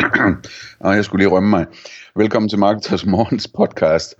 [0.80, 1.66] og jeg skulle lige rømme mig.
[2.16, 4.14] Velkommen til Marketers Morgens podcast.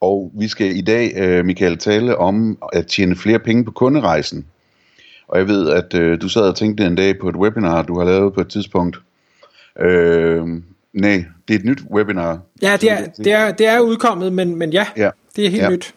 [0.00, 4.46] Og vi skal i dag, øh, Michael, tale om at tjene flere penge på kunderejsen.
[5.28, 7.98] Og jeg ved, at øh, du sad og tænkte en dag på et webinar, du
[7.98, 8.98] har lavet på et tidspunkt.
[9.80, 10.46] Øh,
[10.92, 12.40] nej, det er et nyt webinar.
[12.62, 15.62] Ja, det er, det er, det er udkommet, men, men ja, ja, det er helt
[15.62, 15.70] ja.
[15.70, 15.94] nyt.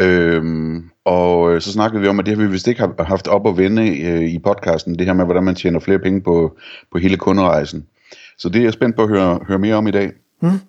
[0.00, 3.48] Øhm, og øh, så snakkede vi om, at det har vi vist ikke haft op
[3.48, 6.56] at vende øh, i podcasten, det her med, hvordan man tjener flere penge på,
[6.92, 7.86] på hele kunderejsen.
[8.38, 10.12] Så det er jeg spændt på at høre, høre mere om i dag.
[10.40, 10.60] Hmm.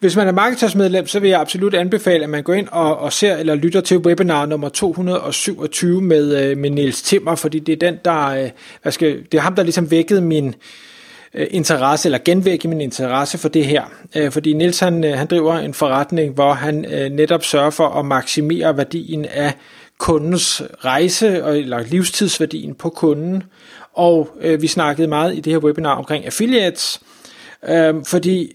[0.00, 3.12] Hvis man er marketersmedlem, så vil jeg absolut anbefale, at man går ind og, og
[3.12, 7.90] ser eller lytter til webinar nummer 227 med, øh, med Niels Timmer, fordi det er
[7.90, 8.50] den, der, øh,
[8.82, 10.54] hvad skal, det er ham, der ligesom vækkede min
[11.34, 13.82] øh, interesse, eller genvække min interesse for det her.
[14.16, 17.88] Øh, fordi Niels han, øh, han driver en forretning, hvor han øh, netop sørger for
[17.88, 19.52] at maksimere værdien af
[19.98, 23.42] kundens rejse, eller livstidsværdien på kunden.
[23.92, 27.00] Og øh, vi snakkede meget i det her webinar omkring affiliates,
[27.68, 28.52] øh, fordi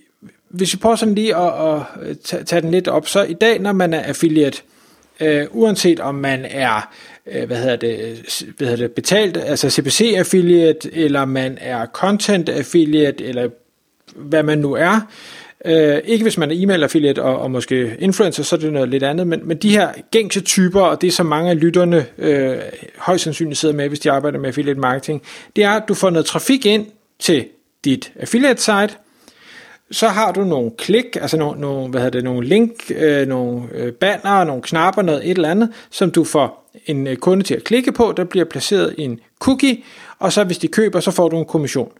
[0.49, 3.59] hvis vi prøver sådan lige at, at øh, tage den lidt op, så i dag,
[3.59, 4.78] når man er affiliate, øh,
[5.21, 6.93] Øh, uanset om man er
[7.27, 8.21] øh, hvad hedder det,
[8.57, 13.49] hvad hedder det, betalt, altså CPC affiliate, eller man er content affiliate, eller
[14.15, 14.99] hvad man nu er,
[15.65, 18.89] Øh, ikke hvis man er e-mail affiliate og, og måske influencer, så er det noget
[18.89, 22.57] lidt andet, men, men de her gængse typer, og det som mange af lytterne øh,
[22.97, 25.21] højst sandsynligt sidder med, hvis de arbejder med affiliate marketing,
[25.55, 26.85] det er, at du får noget trafik ind
[27.19, 27.45] til
[27.85, 28.89] dit affiliate site,
[29.91, 33.63] så har du nogle klik, altså nogle, nogle, hvad hedder det, nogle link, øh, nogle
[33.71, 37.55] øh, banner, nogle knapper, noget et eller andet, som du får en øh, kunde til
[37.55, 39.83] at klikke på, der bliver placeret en cookie,
[40.19, 41.91] og så hvis de køber, så får du en kommission.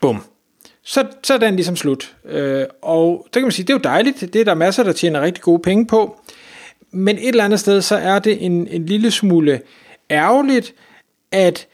[0.00, 0.22] Bum.
[0.84, 2.16] Så, så er den ligesom slut.
[2.24, 4.92] Øh, og det kan man sige, det er jo dejligt, det er der masser, der
[4.92, 6.20] tjener rigtig gode penge på,
[6.90, 9.60] men et eller andet sted, så er det en, en lille smule
[10.10, 10.74] ærgerligt,
[11.32, 11.66] at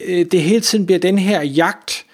[0.00, 2.06] øh, det hele tiden bliver den her jagt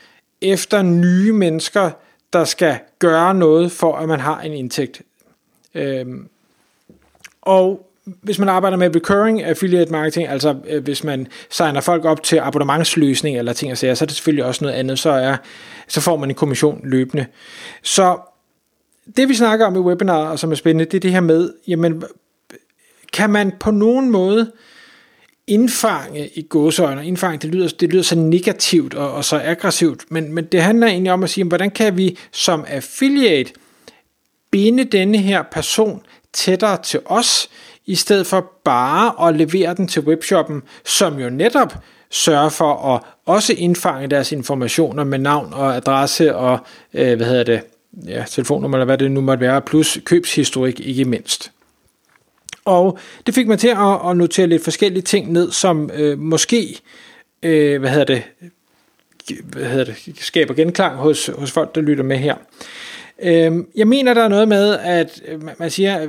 [0.42, 1.90] efter nye mennesker,
[2.34, 5.02] der skal gøre noget for, at man har en indtægt.
[5.74, 6.28] Øhm,
[7.42, 12.22] og hvis man arbejder med recurring affiliate marketing, altså øh, hvis man signer folk op
[12.22, 15.36] til abonnementsløsning eller ting og sager, så er det selvfølgelig også noget andet, så, er,
[15.88, 17.26] så får man en kommission løbende.
[17.82, 18.18] Så
[19.16, 21.52] det vi snakker om i webinar, og som er spændende, det er det her med,
[21.68, 22.04] jamen,
[23.12, 24.73] kan man på nogen måde øh,
[25.46, 30.32] indfange i gåseøjne, indfange, det lyder, det lyder så negativt og, og så aggressivt, men,
[30.32, 33.52] men det handler egentlig om at sige, hvordan kan vi som affiliate
[34.50, 37.48] binde denne her person tættere til os,
[37.86, 41.74] i stedet for bare at levere den til webshoppen, som jo netop
[42.10, 46.58] sørger for at også indfange deres informationer med navn og adresse og,
[46.94, 47.60] øh, hvad hedder det,
[48.06, 51.50] ja, telefonnummer eller hvad det nu måtte være, plus købshistorik ikke mindst.
[52.64, 56.80] Og det fik mig til at, at notere lidt forskellige ting ned, som øh, måske,
[57.42, 58.22] øh, hvad hedder det,
[59.44, 62.34] hvad hedder det, skaber genklang hos, hos folk, der lytter med her.
[63.22, 66.08] Øh, jeg mener, der er noget med, at øh, man siger, at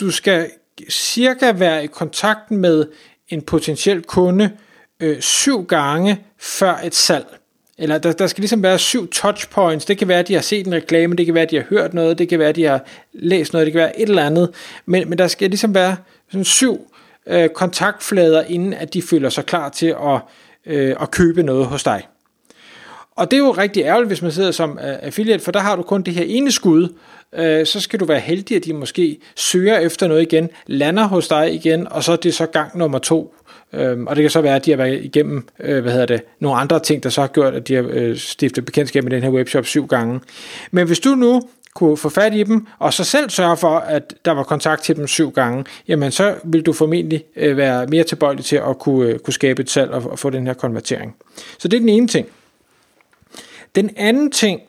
[0.00, 0.50] du skal
[0.90, 2.86] cirka være i kontakt med
[3.28, 4.50] en potentiel kunde
[5.00, 7.26] øh, syv gange før et salg.
[7.78, 9.84] Eller der, der skal ligesom være syv touchpoints.
[9.84, 11.64] Det kan være, at de har set en reklame, det kan være, at de har
[11.70, 14.26] hørt noget, det kan være, at de har læst noget, det kan være et eller
[14.26, 14.50] andet.
[14.86, 15.96] Men, men der skal ligesom være
[16.30, 16.80] sådan syv
[17.26, 20.20] øh, kontaktflader, inden at de føler sig klar til at,
[20.66, 22.06] øh, at købe noget hos dig.
[23.16, 25.76] Og det er jo rigtig ærgerligt, hvis man sidder som øh, affiliate, for der har
[25.76, 26.88] du kun det her ene skud.
[27.34, 31.28] øh, så skal du være heldig, at de måske søger efter noget igen, lander hos
[31.28, 33.34] dig igen, og så er det så gang nummer to.
[33.76, 36.22] Øhm, og det kan så være, at de har været igennem øh, hvad hedder det,
[36.40, 39.22] nogle andre ting, der så har gjort, at de har øh, stiftet bekendtskab med den
[39.22, 40.20] her webshop syv gange.
[40.70, 41.42] Men hvis du nu
[41.74, 44.96] kunne få fat i dem, og så selv sørge for, at der var kontakt til
[44.96, 49.08] dem syv gange, jamen så vil du formentlig øh, være mere tilbøjelig til at kunne,
[49.08, 51.16] øh, kunne skabe et salg og, og få den her konvertering.
[51.58, 52.26] Så det er den ene ting.
[53.74, 54.60] Den anden ting,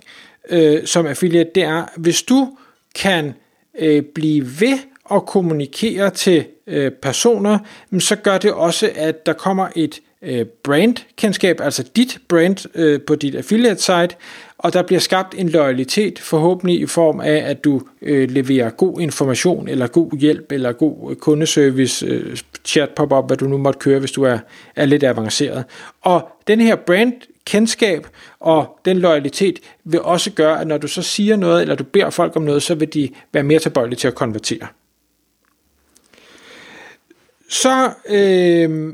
[0.50, 2.58] øh, som affiliate, det er, hvis du
[2.96, 3.34] kan
[3.80, 4.78] øh, blive ved
[5.12, 7.60] at kommunikere til øh, personer,
[8.00, 13.16] så gør det også, at der kommer et øh, brandkendskab, altså dit brand øh, på
[13.16, 14.16] dit affiliate site,
[14.58, 19.00] og der bliver skabt en loyalitet, forhåbentlig i form af, at du øh, leverer god
[19.00, 23.80] information, eller god hjælp, eller god øh, kundeservice, øh, chat pop-up, hvad du nu måtte
[23.80, 24.40] køre, hvis du er,
[24.76, 25.64] er lidt avanceret.
[26.02, 27.14] Og den her brand
[27.46, 28.08] kendskab
[28.40, 32.10] og den loyalitet vil også gøre, at når du så siger noget, eller du beder
[32.10, 34.68] folk om noget, så vil de være mere tilbøjelige til at konvertere.
[37.50, 38.94] Så øh,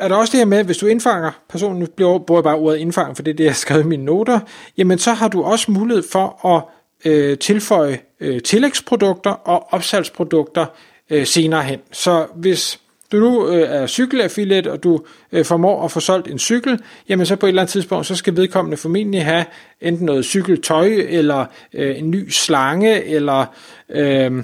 [0.00, 2.78] er der også det her med, hvis du indfanger personen, nu bruger jeg bare ordet
[2.78, 4.40] indfang, for det er det, jeg har skrevet i mine noter,
[4.78, 6.62] jamen så har du også mulighed for at
[7.04, 10.66] øh, tilføje øh, tillægsprodukter og opsalgsprodukter
[11.10, 11.78] øh, senere hen.
[11.92, 12.80] Så hvis
[13.12, 15.00] du nu øh, er cykelaffiliate, og du
[15.32, 18.14] øh, formår at få solgt en cykel, jamen så på et eller andet tidspunkt, så
[18.14, 19.44] skal vedkommende formentlig have
[19.80, 21.44] enten noget cykeltøj, eller
[21.74, 23.46] øh, en ny slange, eller
[23.90, 24.42] øh,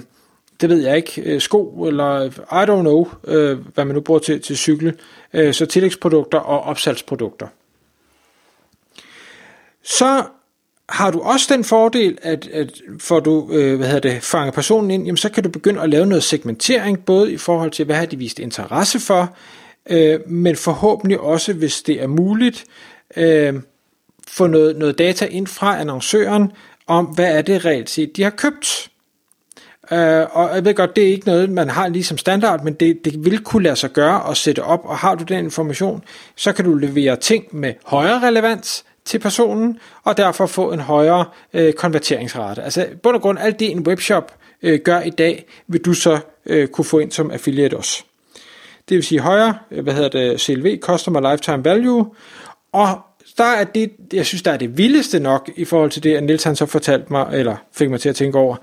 [0.61, 2.25] det ved jeg ikke, øh, sko, eller
[2.63, 4.99] I don't know, øh, hvad man nu bruger til, til cykel.
[5.33, 7.47] Øh, så tillægsprodukter og opsalgsprodukter.
[9.83, 10.23] Så
[10.89, 14.91] har du også den fordel, at, at for du øh, hvad hedder det, fanger personen
[14.91, 17.95] ind, jamen så kan du begynde at lave noget segmentering, både i forhold til, hvad
[17.95, 19.35] har de vist interesse for,
[19.89, 22.65] øh, men forhåbentlig også, hvis det er muligt,
[23.17, 23.53] øh,
[24.27, 26.51] få noget, noget data ind fra annoncøren
[26.87, 28.90] om, hvad er det reelt set, de har købt.
[29.93, 32.73] Øh, og jeg ved godt, det er ikke noget, man har lige som standard, men
[32.73, 36.03] det, det vil kunne lade sig gøre at sætte op, og har du den information,
[36.35, 41.25] så kan du levere ting med højere relevans, til personen, og derfor få en højere
[41.53, 42.61] øh, konverteringsrate.
[42.61, 46.19] Altså bund og grund, alt det en webshop øh, gør i dag, vil du så
[46.45, 48.03] øh, kunne få ind som affiliate også.
[48.89, 52.05] Det vil sige højere, øh, hvad hedder det, CLV, Customer Lifetime Value,
[52.71, 52.99] og
[53.37, 56.23] der er det, jeg synes, der er det vildeste nok i forhold til det, at
[56.23, 58.55] Niels han så fortalte mig, eller fik mig til at tænke over,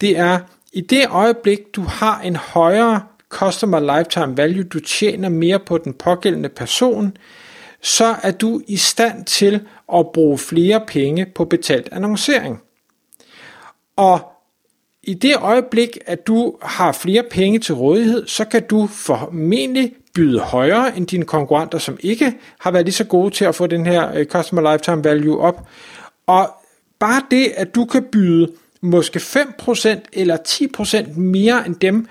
[0.00, 0.38] det er,
[0.72, 5.92] i det øjeblik, du har en højere Customer Lifetime Value, du tjener mere på den
[5.92, 7.16] pågældende person,
[7.82, 12.62] så er du i stand til at bruge flere penge på betalt annoncering.
[13.96, 14.20] Og
[15.02, 20.40] i det øjeblik, at du har flere penge til rådighed, så kan du formentlig byde
[20.40, 23.86] højere end dine konkurrenter, som ikke har været lige så gode til at få den
[23.86, 25.68] her øh, Customer Lifetime Value op.
[26.26, 26.50] Og
[26.98, 32.08] bare det, at du kan byde måske 5% eller 10% mere end dem,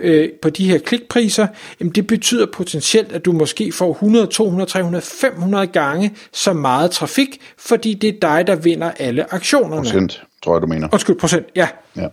[0.00, 1.46] øh, på de her klikpriser,
[1.80, 6.90] jamen det betyder potentielt, at du måske får 100, 200, 300, 500 gange så meget
[6.90, 9.82] trafik, fordi det er dig, der vinder alle aktionerne.
[9.82, 10.88] Procent, tror jeg, du mener.
[10.92, 11.68] Undskyld, procent, ja.
[11.96, 12.06] ja.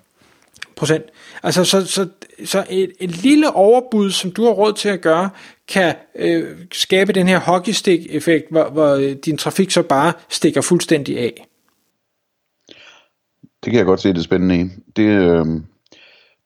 [0.75, 1.03] Procent.
[1.43, 2.07] Altså, så, så,
[2.45, 5.29] så et, et lille overbud, som du har råd til at gøre,
[5.67, 11.19] kan øh, skabe den her hockeystick-effekt, hvor, hvor øh, din trafik så bare stikker fuldstændig
[11.19, 11.45] af.
[13.69, 14.69] Det kan jeg godt se det spændende i.
[14.95, 15.45] Det, øh,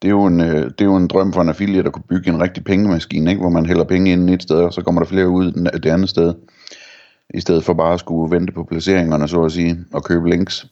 [0.02, 2.04] det er, jo en, øh, det er jo en drøm for en affiliate at kunne
[2.10, 3.42] bygge en rigtig pengemaskine, ikke?
[3.42, 5.52] hvor man hælder penge ind et sted, og så kommer der flere ud
[5.84, 6.34] det andet sted,
[7.34, 10.66] i stedet for bare at skulle vente på placeringerne, så at sige, og købe links.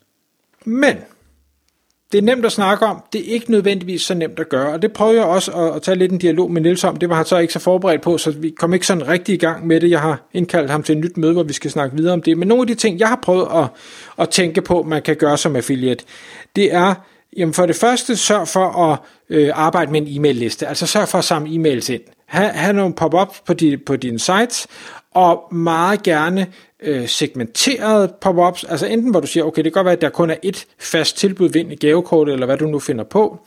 [0.65, 0.95] Men
[2.11, 4.81] det er nemt at snakke om, det er ikke nødvendigvis så nemt at gøre, og
[4.81, 7.15] det prøver jeg også at, at tage lidt en dialog med Nils om, det var
[7.15, 9.81] han så ikke så forberedt på, så vi kom ikke sådan rigtig i gang med
[9.81, 12.21] det, jeg har indkaldt ham til et nyt møde, hvor vi skal snakke videre om
[12.21, 13.67] det, men nogle af de ting, jeg har prøvet at,
[14.19, 16.05] at tænke på, man kan gøre som affiliate,
[16.55, 16.93] det er,
[17.37, 18.99] Jamen for det første, sørg for at
[19.29, 20.67] øh, arbejde med en e-mail-liste.
[20.67, 22.01] Altså sørg for at samle e-mails ind.
[22.25, 24.67] Ha, ha nogle pop-ups på, di, på dine sites,
[25.11, 26.47] og meget gerne
[26.83, 28.63] øh, segmenterede pop-ups.
[28.69, 30.65] Altså enten hvor du siger, okay, det kan godt være, at der kun er et
[30.79, 33.39] fast tilbud, vind i gavekort, eller hvad du nu finder på.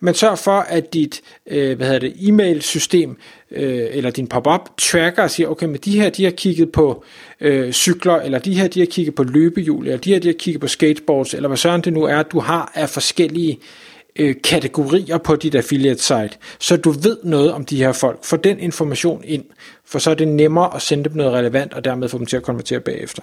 [0.00, 3.16] Men sørg for, at dit øh, hvad hedder det, e-mail-system
[3.50, 7.04] øh, eller din pop-up tracker og siger, okay, med de her, de har kigget på
[7.40, 10.34] øh, cykler, eller de her, de har kigget på løbehjul, eller de her, de har
[10.38, 13.81] kigget på skateboards, eller hvad sådan det nu er, du har af forskellige øh,
[14.16, 18.24] Øh, kategorier på dit affiliate site, så du ved noget om de her folk.
[18.24, 19.44] Få den information ind,
[19.84, 22.36] for så er det nemmere at sende dem noget relevant, og dermed få dem til
[22.36, 23.22] at konvertere bagefter.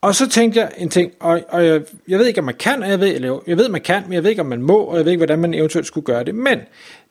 [0.00, 2.82] Og så tænkte jeg en ting, og, og jeg, jeg ved ikke, om man kan,
[2.82, 4.78] og jeg ved, eller jeg ved, man kan, men jeg ved ikke, om man må,
[4.78, 6.34] og jeg ved ikke, hvordan man eventuelt skulle gøre det.
[6.34, 6.60] Men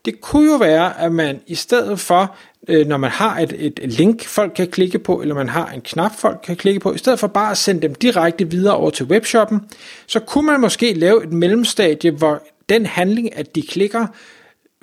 [0.05, 2.35] det kunne jo være, at man i stedet for,
[2.67, 5.81] øh, når man har et, et link, folk kan klikke på, eller man har en
[5.81, 8.89] knap, folk kan klikke på, i stedet for bare at sende dem direkte videre over
[8.89, 9.61] til webshoppen,
[10.07, 14.07] så kunne man måske lave et mellemstadie, hvor den handling, at de klikker,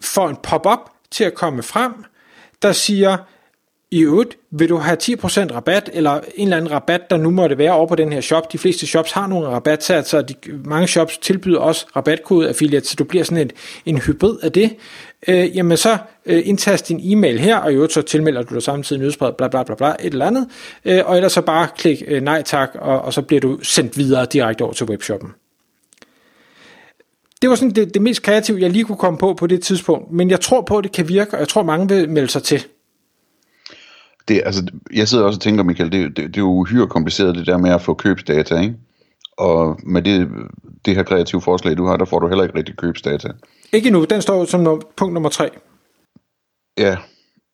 [0.01, 1.93] får en pop-up til at komme frem,
[2.63, 3.17] der siger,
[3.95, 7.59] i øvrigt, vil du have 10% rabat, eller en eller anden rabat, der nu måtte
[7.59, 8.53] være over på den her shop.
[8.53, 10.35] De fleste shops har nogle rabatsatser, og de,
[10.65, 13.53] mange shops tilbyder også rabatkode affiliate, så du bliver sådan et,
[13.87, 14.77] en hybrid af det.
[15.29, 18.63] Øh, jamen så øh, indtast din e-mail her, og i øvrigt så tilmelder du dig
[18.63, 20.49] samtidig nyhedsbrev, bla bla bla bla, et eller andet.
[20.85, 23.99] Øh, og ellers så bare klik øh, nej tak, og, og så bliver du sendt
[23.99, 25.31] videre direkte over til webshoppen.
[27.43, 30.13] Det var sådan det, det mest kreative, jeg lige kunne komme på på det tidspunkt,
[30.13, 32.43] men jeg tror på, at det kan virke, og jeg tror, mange vil melde sig
[32.43, 32.65] til
[34.29, 37.35] det, altså, jeg sidder også og tænker, Michael, det, det, det er jo uhyre kompliceret,
[37.35, 38.75] det der med at få købsdata, ikke?
[39.37, 40.29] Og med det,
[40.85, 43.29] det her kreative forslag, du har, der får du heller ikke rigtig købsdata.
[43.73, 45.51] Ikke nu, den står som no, punkt nummer tre.
[46.79, 46.97] Ja,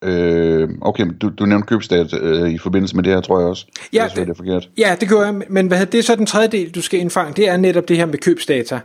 [0.04, 3.66] øh, okay, du, du nævnte købsdata øh, i forbindelse med det her, tror jeg også.
[3.92, 4.68] Ja, det, det er forkert.
[4.78, 7.34] Ja, det gør jeg, men hvad, det er så den tredje del, du skal indfange,
[7.34, 8.80] det er netop det her med købsdata.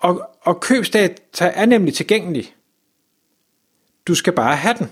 [0.00, 2.52] Og, og købsdata er nemlig tilgængelig
[4.06, 4.90] Du skal bare have den.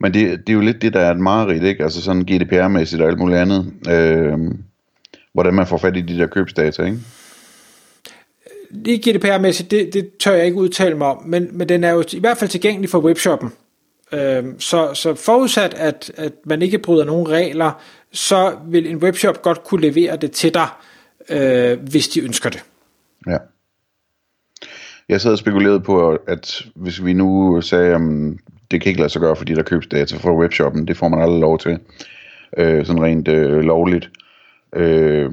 [0.00, 1.82] Men det, det er jo lidt det, der er et mareridt, ikke?
[1.84, 3.72] Altså sådan GDPR-mæssigt og alt muligt andet.
[3.88, 4.38] Øh,
[5.32, 6.98] hvordan man får fat i de der købsdata, ikke?
[8.70, 12.04] Lige GDPR-mæssigt, det, det tør jeg ikke udtale mig om, men, men den er jo
[12.12, 13.52] i hvert fald tilgængelig for webshoppen.
[14.12, 17.82] Øh, så, så forudsat, at, at man ikke bryder nogen regler,
[18.12, 20.68] så vil en webshop godt kunne levere det til dig,
[21.28, 22.64] øh, hvis de ønsker det.
[23.26, 23.36] Ja.
[25.08, 28.00] Jeg sad og spekulerede på, at hvis vi nu sagde, at
[28.70, 31.20] det kan ikke lade sig gøre, fordi der købes data fra webshoppen, det får man
[31.20, 31.78] aldrig lov til,
[32.56, 34.10] øh, sådan rent øh, lovligt.
[34.76, 35.32] Øh,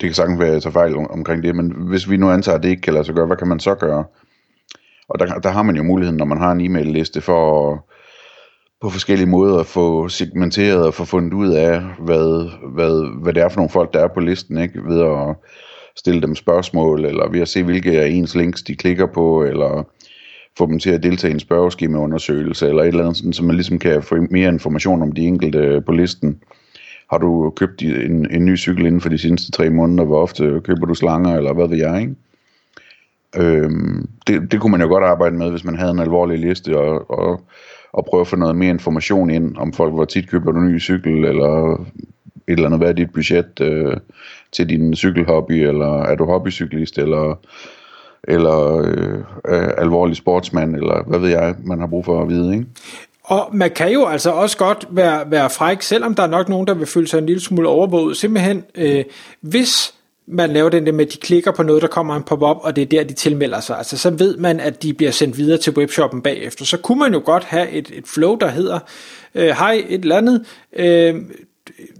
[0.00, 2.30] det kan sagtens være, at jeg tager fejl om, omkring det, men hvis vi nu
[2.30, 4.04] antager, at det ikke kan lade sig gøre, hvad kan man så gøre?
[5.08, 7.78] Og der, der har man jo muligheden, når man har en e-mail-liste for at
[8.82, 13.42] på forskellige måder at få segmenteret og få fundet ud af, hvad, hvad, hvad det
[13.42, 14.84] er for nogle folk, der er på listen, ikke?
[14.84, 15.36] ved at
[15.96, 19.86] stille dem spørgsmål, eller ved at se, hvilke af ens links de klikker på, eller
[20.58, 23.56] få dem til at deltage i en spørgeskemaundersøgelse, eller et eller andet, sådan, så man
[23.56, 26.40] ligesom kan få mere information om de enkelte øh, på listen.
[27.10, 30.04] Har du købt en, en ny cykel inden for de seneste tre måneder?
[30.04, 32.14] Hvor ofte køber du slanger, eller hvad ved jeg, ikke?
[33.36, 36.78] Øhm, det, det kunne man jo godt arbejde med, hvis man havde en alvorlig liste,
[36.78, 37.40] og, og,
[37.92, 40.72] og prøve at få noget mere information ind om folk, hvor tit køber du en
[40.72, 41.72] ny cykel, eller
[42.48, 43.96] et eller andet, hvad er dit budget øh,
[44.52, 47.38] til din cykelhobby, eller er du hobbycyklist, eller,
[48.28, 49.18] eller øh,
[49.48, 52.66] øh, alvorlig sportsmand, eller hvad ved jeg, man har brug for at vide, ikke?
[53.24, 56.66] Og man kan jo altså også godt være, være fræk, selvom der er nok nogen,
[56.66, 58.16] der vil føle sig en lille smule overvåget.
[58.16, 59.04] Simpelthen, øh,
[59.40, 59.94] hvis
[60.26, 62.76] man laver den der med, at de klikker på noget, der kommer en pop-up, og
[62.76, 63.76] det er der, de tilmelder sig.
[63.76, 66.64] Altså, så ved man, at de bliver sendt videre til webshoppen bagefter.
[66.64, 68.78] Så kunne man jo godt have et, et flow, der hedder,
[69.34, 70.44] øh, hej, et eller andet,
[70.76, 71.14] øh,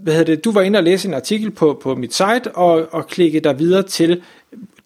[0.01, 2.87] hvad hedder det, du var inde og læse en artikel på, på mit site, og,
[2.91, 4.21] og klikke dig videre til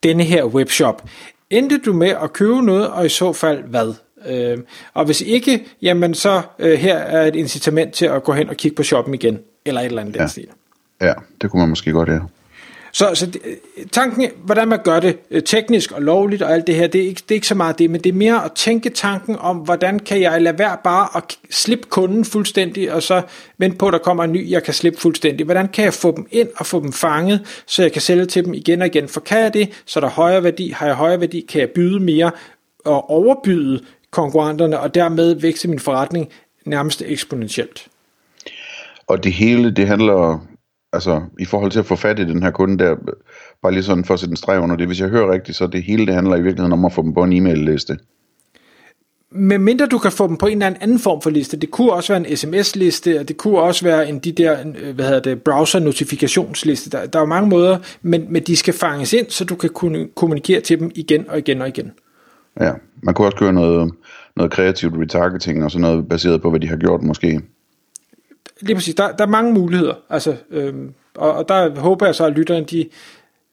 [0.03, 1.09] denne her webshop.
[1.49, 3.93] Endte du med at købe noget, og i så fald hvad?
[4.27, 4.57] Øh,
[4.93, 8.55] og hvis ikke, jamen så øh, her er et incitament til at gå hen og
[8.55, 10.19] kigge på shoppen igen, eller et eller andet ja.
[10.19, 10.47] den stil.
[11.01, 12.19] Ja, det kunne man måske godt, ja.
[12.97, 16.75] Så, så øh, tanken, hvordan man gør det øh, teknisk og lovligt og alt det
[16.75, 18.51] her, det er, ikke, det er ikke så meget det, men det er mere at
[18.51, 23.21] tænke tanken om, hvordan kan jeg lade være bare at slippe kunden fuldstændig, og så
[23.57, 25.45] vente på, at der kommer en ny, jeg kan slippe fuldstændig.
[25.45, 28.45] Hvordan kan jeg få dem ind og få dem fanget, så jeg kan sælge til
[28.45, 29.07] dem igen og igen?
[29.07, 30.69] For kan jeg det, så er der højere værdi.
[30.69, 32.31] Har jeg højere værdi, kan jeg byde mere
[32.85, 36.29] og overbyde konkurrenterne, og dermed vækse min forretning
[36.65, 37.87] nærmest eksponentielt.
[39.07, 40.47] Og det hele, det handler
[40.93, 42.95] altså i forhold til at få fat i den her kunde der,
[43.61, 45.67] bare lige sådan for at sætte en streg under det, hvis jeg hører rigtigt, så
[45.67, 47.97] det hele det handler i virkeligheden om at få dem på en e-mail-liste.
[49.31, 51.93] Men mindre du kan få dem på en eller anden form for liste, det kunne
[51.93, 54.63] også være en sms-liste, og det kunne også være en de der,
[54.93, 56.89] hvad hedder det, browser-notifikationsliste.
[56.89, 60.07] Der, der er mange måder, men, men de skal fanges ind, så du kan kunne
[60.15, 61.91] kommunikere til dem igen og igen og igen.
[62.59, 62.71] Ja,
[63.03, 63.93] man kunne også køre noget,
[64.35, 67.41] noget kreativt retargeting og sådan noget baseret på, hvad de har gjort måske.
[68.61, 72.25] Lige præcis, der, der er mange muligheder, altså, øhm, og, og der håber jeg så,
[72.25, 72.89] at lytterne, de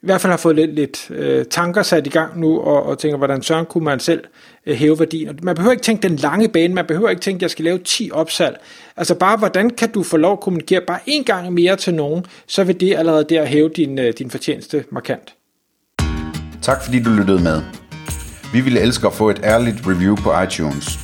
[0.04, 2.98] i hvert fald har fået lidt, lidt øh, tanker sat i gang nu, og, og
[2.98, 4.24] tænker, hvordan søren kunne man selv
[4.66, 5.38] øh, hæve værdien.
[5.42, 7.78] Man behøver ikke tænke den lange bane, man behøver ikke tænke, at jeg skal lave
[7.78, 8.56] 10 opsalg.
[8.96, 12.26] Altså bare, hvordan kan du få lov at kommunikere bare en gang mere til nogen,
[12.46, 15.34] så vil det allerede der hæve din, øh, din fortjeneste markant.
[16.62, 17.62] Tak fordi du lyttede med.
[18.52, 21.03] Vi ville elske at få et ærligt review på iTunes.